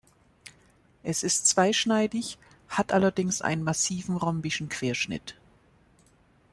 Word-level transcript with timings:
Es 1.03 1.21
ist 1.21 1.45
zweischneidig, 1.45 2.39
hat 2.69 2.91
allerdings 2.91 3.43
einen 3.43 3.61
massiven 3.61 4.17
rhombischen 4.17 4.67
Querschnitt. 4.67 5.35